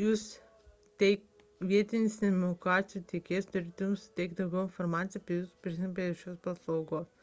[0.00, 1.08] jūsų
[1.72, 7.16] vietinis telekomunikacijų tiekėjas turėtų jums suteikti daugiau informacijos apie prisijungimą prie šios paslaugos